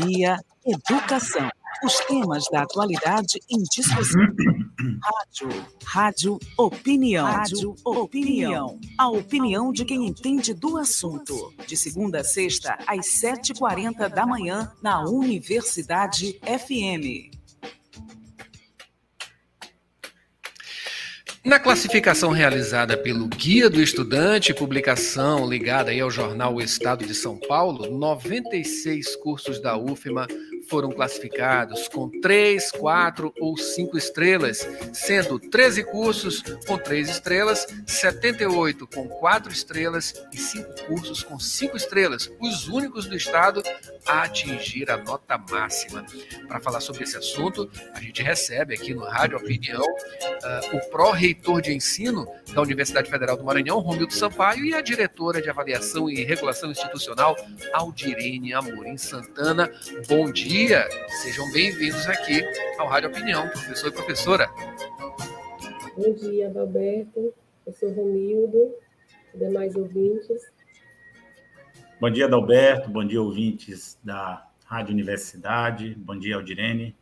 [0.00, 1.48] economia, educação.
[1.82, 4.20] Os temas da atualidade em discussão.
[5.02, 7.26] Rádio, rádio, opinião.
[7.26, 8.78] Rádio, opinião.
[8.98, 11.54] A opinião de quem entende do assunto.
[11.66, 17.39] De segunda a sexta, às 7h40 da manhã, na Universidade FM.
[21.42, 27.14] Na classificação realizada pelo Guia do Estudante, publicação ligada aí ao jornal O Estado de
[27.14, 30.26] São Paulo, 96 cursos da UFMA
[30.70, 38.86] foram classificados com 3, 4 ou 5 estrelas, sendo 13 cursos com 3 estrelas, 78
[38.86, 43.62] com 4 estrelas e 5 cursos com 5 estrelas, os únicos do estado
[44.06, 46.06] a atingir a nota máxima.
[46.46, 51.60] Para falar sobre esse assunto, a gente recebe aqui no Rádio Opinião uh, o pró-reitor
[51.60, 56.22] de ensino da Universidade Federal do Maranhão, Romildo Sampaio, e a diretora de avaliação e
[56.22, 57.36] regulação institucional,
[57.72, 59.68] Aldirene Amorim Santana.
[60.06, 62.42] Bom dia dia, sejam bem-vindos aqui
[62.78, 64.46] ao Rádio Opinião, professor e professora.
[65.96, 67.32] Bom dia, Adalberto,
[67.64, 68.74] professor Romildo,
[69.34, 70.52] demais ouvintes.
[71.98, 76.94] Bom dia, Adalberto, bom dia, ouvintes da Rádio Universidade, bom dia, Aldirene.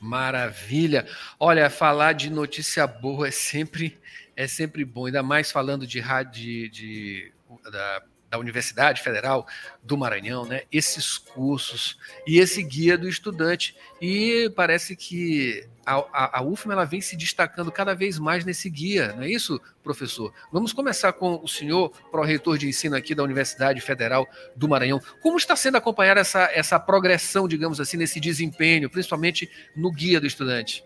[0.00, 1.06] Maravilha.
[1.38, 3.96] Olha, falar de notícia boa é sempre
[4.34, 7.32] é sempre bom, ainda mais falando de rádio de, de
[7.70, 9.46] da da Universidade Federal
[9.82, 10.62] do Maranhão, né?
[10.70, 13.76] Esses cursos e esse guia do estudante.
[14.00, 18.68] E parece que a, a, a UFMA ela vem se destacando cada vez mais nesse
[18.68, 20.32] guia, não é isso, professor?
[20.52, 25.00] Vamos começar com o senhor, pró-reitor de ensino aqui da Universidade Federal do Maranhão.
[25.22, 30.26] Como está sendo acompanhar essa, essa progressão, digamos assim, nesse desempenho, principalmente no guia do
[30.26, 30.84] estudante?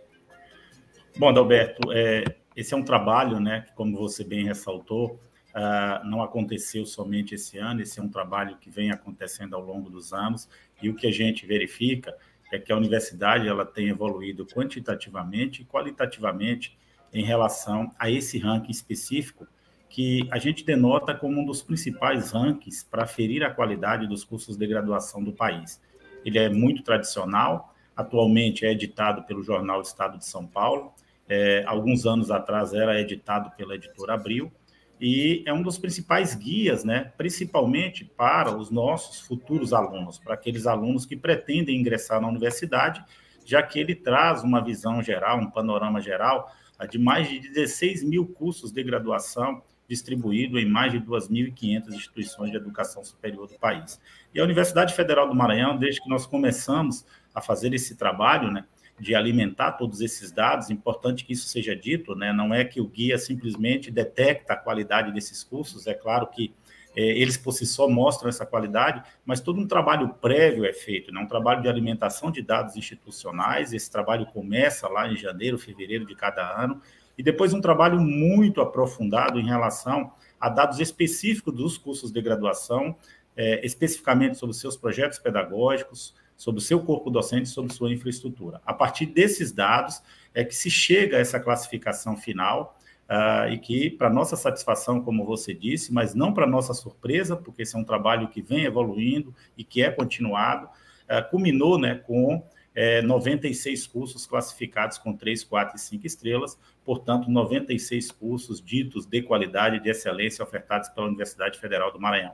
[1.17, 5.19] Bom, Adalberto, é, esse é um trabalho, né, como você bem ressaltou,
[5.51, 9.91] Uh, não aconteceu somente esse ano, esse é um trabalho que vem acontecendo ao longo
[9.91, 10.49] dos anos,
[10.81, 12.17] e o que a gente verifica
[12.53, 16.77] é que a universidade ela tem evoluído quantitativamente e qualitativamente
[17.13, 19.47] em relação a esse ranking específico,
[19.89, 24.57] que a gente denota como um dos principais rankings para ferir a qualidade dos cursos
[24.57, 25.81] de graduação do país.
[26.25, 30.95] Ele é muito tradicional, atualmente é editado pelo jornal Estado de São Paulo,
[31.29, 34.53] é, alguns anos atrás era editado pela editora Abril,
[35.01, 40.67] e é um dos principais guias, né, principalmente para os nossos futuros alunos, para aqueles
[40.67, 43.03] alunos que pretendem ingressar na universidade,
[43.45, 46.53] já que ele traz uma visão geral, um panorama geral
[46.91, 52.57] de mais de 16 mil cursos de graduação distribuído em mais de 2.500 instituições de
[52.57, 54.01] educação superior do país.
[54.33, 58.65] E a Universidade Federal do Maranhão, desde que nós começamos a fazer esse trabalho, né,
[59.01, 62.33] de alimentar todos esses dados, importante que isso seja dito, né?
[62.33, 66.53] não é que o guia simplesmente detecta a qualidade desses cursos, é claro que
[66.95, 71.13] é, eles por si só mostram essa qualidade, mas todo um trabalho prévio é feito,
[71.13, 71.21] né?
[71.21, 76.15] um trabalho de alimentação de dados institucionais, esse trabalho começa lá em janeiro, fevereiro de
[76.15, 76.81] cada ano,
[77.17, 82.97] e depois um trabalho muito aprofundado em relação a dados específicos dos cursos de graduação,
[83.37, 88.63] é, especificamente sobre seus projetos pedagógicos, sobre o seu corpo docente, sobre sua infraestrutura.
[88.65, 90.03] A partir desses dados
[90.33, 92.79] é que se chega a essa classificação final
[93.11, 97.61] uh, e que, para nossa satisfação, como você disse, mas não para nossa surpresa, porque
[97.61, 102.43] esse é um trabalho que vem evoluindo e que é continuado, uh, culminou né, com
[102.75, 109.21] é, 96 cursos classificados com 3, 4 e 5 estrelas, portanto, 96 cursos ditos de
[109.21, 112.33] qualidade e de excelência ofertados pela Universidade Federal do Maranhão.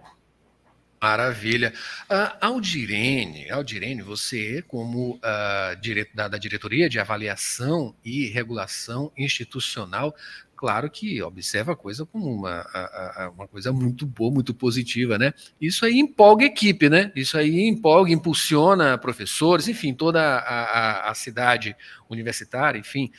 [1.00, 1.72] Maravilha.
[2.10, 6.08] Uh, Aldirene, Aldirene, você, como uh, dire...
[6.14, 10.14] da, da, diretoria de avaliação e regulação institucional,
[10.56, 15.18] claro que observa a coisa como uma, a, a, uma coisa muito boa, muito positiva,
[15.18, 15.32] né?
[15.60, 17.12] Isso aí empolga a equipe, né?
[17.14, 21.76] Isso aí empolga, impulsiona professores, enfim, toda a, a cidade
[22.08, 23.10] universitária, enfim,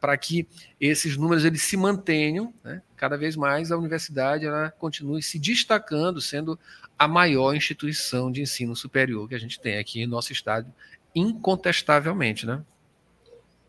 [0.00, 0.48] para que
[0.80, 2.82] esses números eles se mantenham, né?
[2.96, 6.58] Cada vez mais a universidade ela continue se destacando, sendo
[6.98, 10.72] a maior instituição de ensino superior que a gente tem aqui em nosso estado,
[11.14, 12.62] incontestavelmente, né?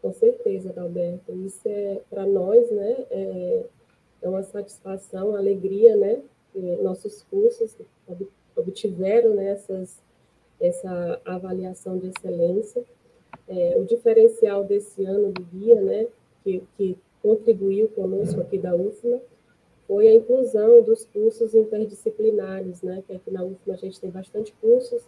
[0.01, 0.30] Com certeza,
[0.77, 1.31] Alberto.
[1.45, 3.05] Isso é para nós, né?
[3.09, 3.63] É,
[4.21, 6.21] é, uma satisfação, uma alegria, né?
[6.81, 7.77] nossos cursos
[8.57, 10.01] obtiveram né, essas,
[10.59, 12.83] essa avaliação de excelência.
[13.47, 16.07] É, o diferencial desse ano do guia, né?
[16.43, 19.21] Que, que contribuiu conosco aqui da UFMA,
[19.87, 23.03] foi a inclusão dos cursos interdisciplinares, né?
[23.07, 25.03] Que aqui na UFMA a gente tem bastante cursos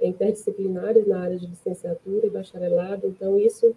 [0.00, 3.74] interdisciplinares na área de licenciatura e bacharelado, então isso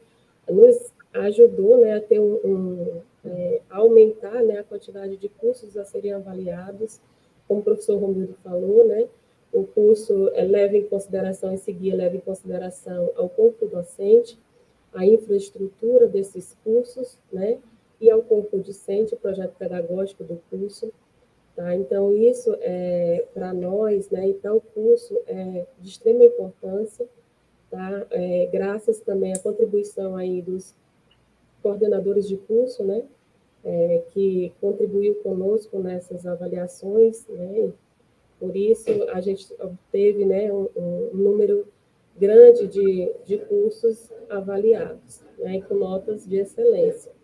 [0.50, 5.86] nos ajudou né, a ter um, um é, aumentar né, a quantidade de cursos a
[5.86, 7.00] serem avaliados,
[7.48, 9.07] como o professor Romildo falou, né,
[9.51, 14.38] o curso é, leva em consideração, em seguir, leva em consideração ao corpo docente,
[14.94, 17.57] a infraestrutura desses cursos, né,
[18.00, 20.92] e ao corpo docente, o projeto pedagógico do curso.
[21.56, 21.75] Tá?
[21.75, 27.07] Então, isso é para nós, né, e para o curso, é de extrema importância,
[27.69, 28.06] tá?
[28.12, 30.75] É, graças também à contribuição aí dos
[31.62, 33.04] coordenadores de curso, né,
[33.63, 37.71] é, que contribuiu conosco nessas avaliações, né,
[38.39, 41.68] por isso a gente obteve né, um, um número
[42.18, 47.17] grande de, de cursos avaliados, né, com notas de excelência.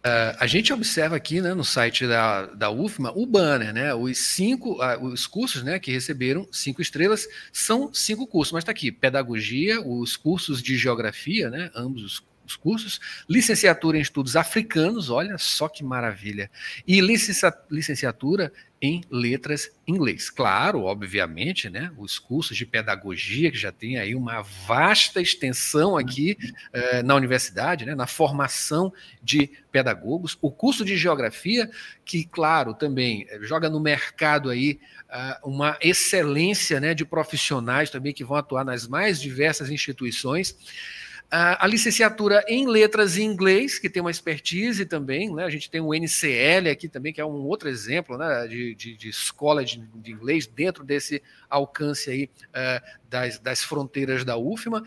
[0.00, 3.92] Uh, a gente observa aqui né, no site da, da UFMA o banner, né?
[3.92, 8.72] Os cinco, uh, os cursos né, que receberam cinco estrelas são cinco cursos, mas está
[8.72, 11.70] aqui: pedagogia, os cursos de geografia, né?
[11.74, 16.50] Ambos os os cursos, licenciatura em estudos africanos, olha só que maravilha,
[16.86, 18.52] e licenciatura
[18.82, 20.30] em letras inglês.
[20.30, 26.36] Claro, obviamente, né, os cursos de pedagogia, que já tem aí uma vasta extensão aqui
[26.72, 28.90] eh, na universidade, né, na formação
[29.22, 31.70] de pedagogos, o curso de geografia,
[32.06, 34.80] que, claro, também eh, joga no mercado aí
[35.10, 40.56] uh, uma excelência né, de profissionais também que vão atuar nas mais diversas instituições
[41.30, 45.44] a, licenciatura em letras em inglês, que tem uma expertise também, né?
[45.44, 48.48] a gente tem o NCL aqui também, que é um outro exemplo né?
[48.48, 54.24] de, de, de escola de, de, inglês dentro desse alcance aí uh, das, das fronteiras
[54.24, 54.82] da UFMA,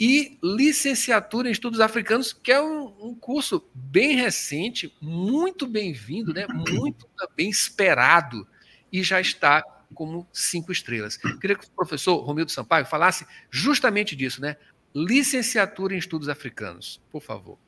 [0.00, 6.46] e licenciatura em estudos africanos, que é um, um curso bem recente, muito bem-vindo, né?
[6.48, 7.06] muito
[7.36, 8.46] bem esperado,
[8.90, 9.62] e já está
[9.92, 11.16] como cinco estrelas.
[11.16, 14.56] queria que o professor Romildo Sampaio falasse justamente disso, né?
[14.94, 17.58] Licenciatura em estudos africanos, por favor.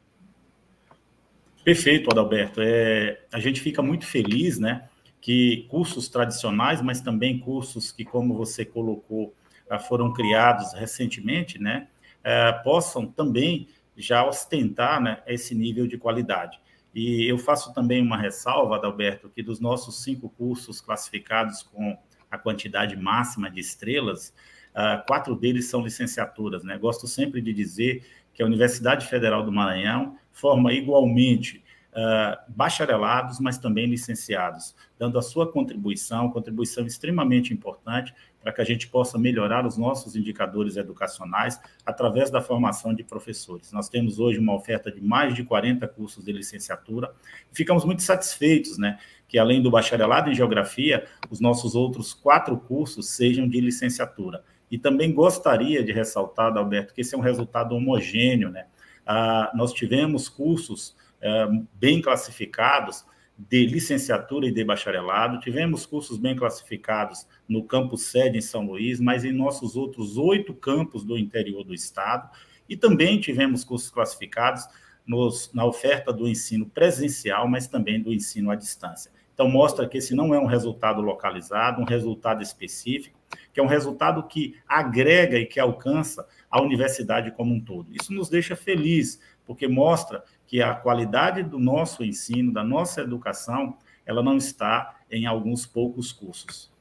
[1.65, 2.61] Perfeito, Adalberto.
[2.63, 4.89] É, a gente fica muito feliz, né,
[5.21, 9.35] que cursos tradicionais, mas também cursos que, como você colocou,
[9.71, 11.89] ah, foram criados recentemente, né,
[12.23, 16.61] é, possam também já ostentar né, esse nível de qualidade.
[16.95, 21.97] E eu faço também uma ressalva, Adalberto, que dos nossos cinco cursos classificados com
[22.31, 24.35] a quantidade máxima de estrelas,
[24.75, 26.65] Uh, quatro deles são licenciaturas.
[26.65, 26.77] Né?
[26.77, 33.57] Gosto sempre de dizer que a Universidade Federal do Maranhão forma igualmente uh, bacharelados, mas
[33.57, 38.13] também licenciados, dando a sua contribuição, contribuição extremamente importante
[38.43, 43.73] para que a gente possa melhorar os nossos indicadores educacionais através da formação de professores.
[43.73, 47.11] Nós temos hoje uma oferta de mais de 40 cursos de licenciatura
[47.53, 53.09] ficamos muito satisfeitos, né, que além do bacharelado em geografia, os nossos outros quatro cursos
[53.09, 54.45] sejam de licenciatura.
[54.71, 58.51] E também gostaria de ressaltar, Alberto, que esse é um resultado homogêneo.
[58.51, 58.67] Né?
[59.07, 63.05] Ah, nós tivemos cursos eh, bem classificados
[63.37, 69.01] de licenciatura e de bacharelado, tivemos cursos bem classificados no campus sede em São Luís,
[69.01, 72.31] mas em nossos outros oito campos do interior do estado,
[72.69, 74.67] e também tivemos cursos classificados
[75.07, 79.11] nos, na oferta do ensino presencial, mas também do ensino à distância.
[79.35, 83.19] Então, mostra que esse não é um resultado localizado, um resultado específico,
[83.53, 87.93] que é um resultado que agrega e que alcança a universidade como um todo.
[87.93, 93.77] Isso nos deixa feliz, porque mostra que a qualidade do nosso ensino, da nossa educação,
[94.07, 96.73] ela não está em alguns poucos cursos.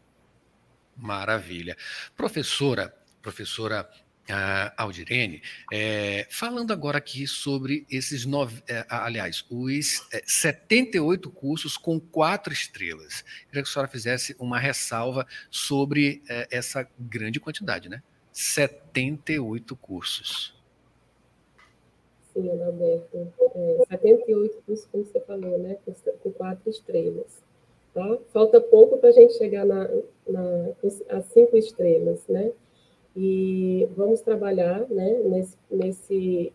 [0.96, 1.76] Maravilha.
[2.16, 3.90] Professora, professora
[4.30, 11.78] uh, Aldirene, é, falando agora aqui sobre esses nove, é, aliás, os é, 78 cursos
[11.78, 13.24] com quatro estrelas.
[13.48, 18.02] Queria que a senhora fizesse uma ressalva sobre é, essa grande quantidade, né?
[18.32, 20.56] 78 cursos.
[22.34, 23.32] Sim, Adalberto.
[23.56, 25.78] É, 78 cursos, como você falou, né?
[26.22, 27.44] Com quatro estrelas.
[27.94, 28.18] Tá?
[28.32, 29.88] Falta pouco para a gente chegar na,
[30.28, 32.52] na, cinco estrelas, né?
[33.16, 36.54] E vamos trabalhar né, nesse, nesse,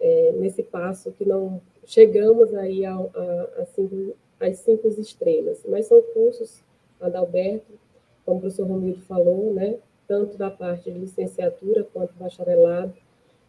[0.00, 6.00] é, nesse passo que não chegamos aí a, a, cinco, às cinco estrelas, mas são
[6.14, 6.62] cursos,
[7.00, 7.72] Adalberto,
[8.24, 12.92] como o professor Romildo falou, né, tanto da parte de licenciatura quanto bacharelado,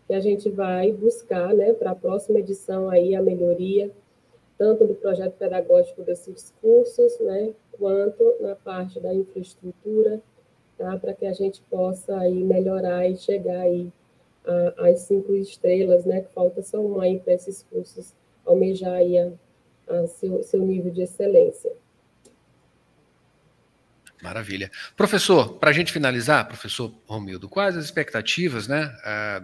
[0.08, 3.92] que a gente vai buscar né, para a próxima edição aí a melhoria,
[4.58, 10.22] tanto do projeto pedagógico desses cursos, né, quanto na parte da infraestrutura,
[10.84, 10.98] tá?
[10.98, 13.90] para que a gente possa aí melhorar e chegar aí
[14.78, 16.22] às cinco estrelas, né?
[16.22, 18.14] que falta só uma aí para esses cursos
[18.46, 19.32] almejar aí a,
[19.88, 21.72] a seu, seu nível de excelência.
[24.24, 24.72] Maravilha.
[24.96, 28.90] Professor, para a gente finalizar, professor Romildo, quais as expectativas né,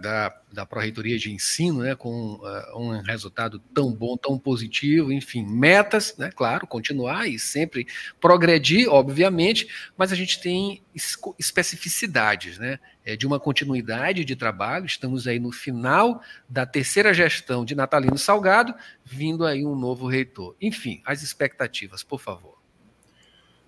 [0.00, 2.40] da, da Pró-Reitoria de Ensino, né, com
[2.74, 7.86] um resultado tão bom, tão positivo, enfim, metas, né, claro, continuar e sempre
[8.18, 9.68] progredir, obviamente,
[9.98, 10.82] mas a gente tem
[11.38, 17.66] especificidades, né, é, de uma continuidade de trabalho, estamos aí no final da terceira gestão
[17.66, 20.56] de Natalino Salgado, vindo aí um novo reitor.
[20.58, 22.59] Enfim, as expectativas, por favor.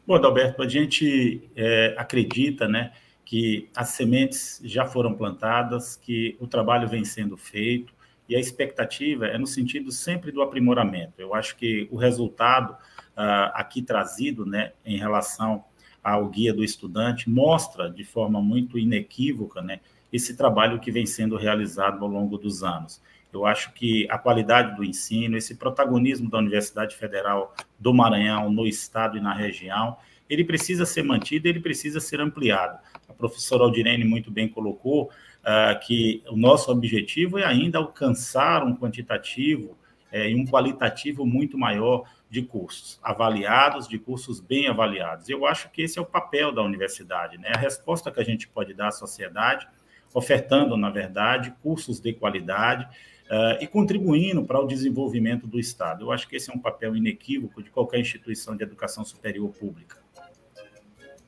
[0.04, 2.92] Bom, Adalberto, a gente é, acredita né,
[3.24, 7.94] que as sementes já foram plantadas, que o trabalho vem sendo feito
[8.28, 11.14] e a expectativa é no sentido sempre do aprimoramento.
[11.18, 15.64] Eu acho que o resultado uh, aqui trazido né, em relação
[16.02, 19.80] ao guia do estudante mostra de forma muito inequívoca né,
[20.12, 23.00] esse trabalho que vem sendo realizado ao longo dos anos.
[23.32, 28.66] Eu acho que a qualidade do ensino, esse protagonismo da Universidade Federal do Maranhão no
[28.66, 29.96] estado e na região,
[30.28, 32.78] ele precisa ser mantido, ele precisa ser ampliado.
[33.08, 38.76] A professora Aldirene muito bem colocou uh, que o nosso objetivo é ainda alcançar um
[38.76, 39.76] quantitativo
[40.10, 45.28] é, e um qualitativo muito maior de cursos avaliados, de cursos bem avaliados.
[45.28, 47.50] Eu acho que esse é o papel da universidade, né?
[47.54, 49.66] A resposta que a gente pode dar à sociedade,
[50.14, 52.86] ofertando, na verdade, cursos de qualidade,
[53.32, 56.04] uh, e contribuindo para o desenvolvimento do Estado.
[56.04, 60.02] Eu acho que esse é um papel inequívoco de qualquer instituição de educação superior pública.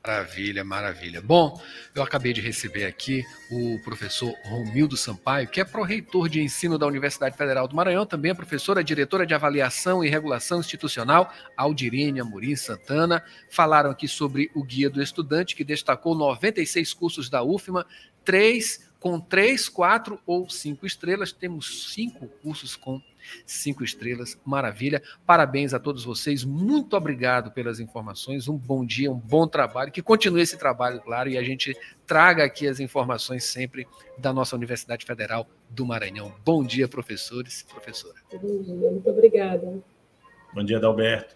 [0.05, 1.19] Maravilha, maravilha.
[1.19, 1.59] Bom,
[1.95, 6.85] eu acabei de receber aqui o professor Romildo Sampaio, que é pró-reitor de ensino da
[6.85, 12.55] Universidade Federal do Maranhão, também é professora diretora de avaliação e regulação institucional, Aldirene Amorim
[12.55, 13.23] Santana.
[13.49, 17.83] Falaram aqui sobre o Guia do Estudante, que destacou 96 cursos da UFMA,
[18.23, 21.31] três com três, quatro ou cinco estrelas.
[21.31, 22.99] Temos cinco cursos com
[23.45, 24.99] cinco estrelas, maravilha.
[25.27, 28.47] Parabéns a todos vocês, muito obrigado pelas informações.
[28.47, 29.91] Um bom dia, um bom trabalho.
[29.91, 34.55] Que continue esse trabalho, claro, e a gente traga aqui as informações sempre da nossa
[34.55, 36.33] Universidade Federal do Maranhão.
[36.43, 38.15] Bom dia, professores e professora.
[38.31, 39.83] Bom dia, muito obrigada.
[40.51, 41.35] Bom dia, Adalberto.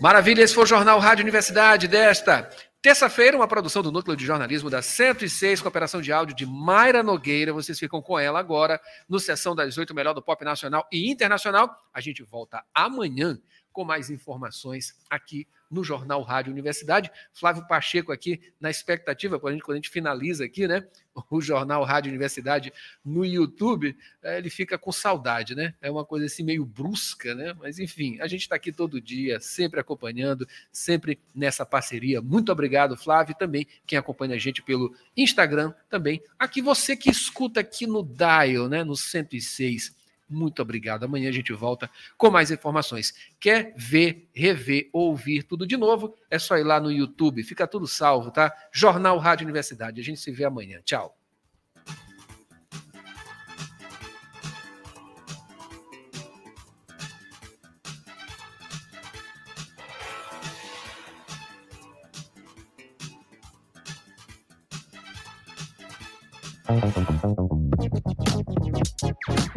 [0.00, 2.50] Maravilha, esse foi o Jornal Rádio Universidade desta
[2.82, 7.52] Terça-feira, uma produção do Núcleo de Jornalismo da 106, cooperação de áudio de Mayra Nogueira.
[7.52, 11.70] Vocês ficam com ela agora no Sessão das Oito, melhor do pop nacional e internacional.
[11.92, 13.38] A gente volta amanhã
[13.70, 17.10] com mais informações aqui no Jornal Rádio Universidade.
[17.32, 20.84] Flávio Pacheco aqui na expectativa, quando a gente, quando a gente finaliza aqui, né?
[21.30, 22.72] O Jornal Rádio Universidade
[23.04, 25.74] no YouTube, é, ele fica com saudade, né?
[25.80, 27.54] É uma coisa assim meio brusca, né?
[27.58, 32.20] Mas enfim, a gente está aqui todo dia, sempre acompanhando, sempre nessa parceria.
[32.20, 36.22] Muito obrigado, Flávio, também quem acompanha a gente pelo Instagram também.
[36.38, 38.82] Aqui você que escuta aqui no Dial, né?
[38.82, 39.99] No 106
[40.30, 41.04] muito obrigado.
[41.04, 43.12] Amanhã a gente volta com mais informações.
[43.38, 46.14] Quer ver, rever, ouvir tudo de novo?
[46.30, 48.52] É só ir lá no YouTube, fica tudo salvo, tá?
[48.72, 50.00] Jornal Rádio Universidade.
[50.00, 50.80] A gente se vê amanhã.
[50.84, 51.19] Tchau.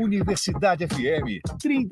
[0.03, 1.81] Universidade FM 30